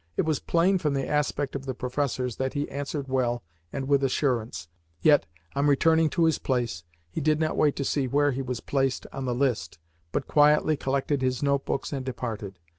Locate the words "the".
0.95-1.07, 1.67-1.75, 9.25-9.35